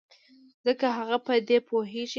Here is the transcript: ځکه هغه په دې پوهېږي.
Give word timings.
ځکه 0.65 0.87
هغه 0.97 1.17
په 1.25 1.33
دې 1.47 1.57
پوهېږي. 1.69 2.09